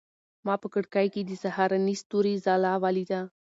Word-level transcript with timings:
ما 0.45 0.55
په 0.63 0.67
کړکۍ 0.73 1.07
کې 1.13 1.21
د 1.25 1.31
سهارني 1.43 1.95
ستوري 2.01 2.35
ځلا 2.45 2.73
ولیده. 2.83 3.21